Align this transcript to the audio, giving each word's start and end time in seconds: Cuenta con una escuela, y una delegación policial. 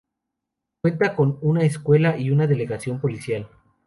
Cuenta 0.81 1.15
con 1.15 1.37
una 1.41 1.63
escuela, 1.63 2.17
y 2.17 2.31
una 2.31 2.47
delegación 2.47 2.99
policial. 2.99 3.47